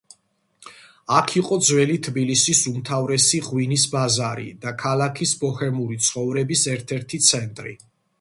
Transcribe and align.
აქვე 1.15 1.35
იყო 1.41 1.57
ძველი 1.65 1.97
თბილისის 2.07 2.61
უმთავრესი 2.71 3.41
ღვინის 3.47 3.83
ბაზარი 3.91 4.47
და 4.65 4.73
ქალაქის 4.85 5.35
ბოჰემური 5.43 5.99
ცხოვრების 6.07 6.65
ერთ-ერთი 6.73 7.21
ცენტრი. 7.29 7.77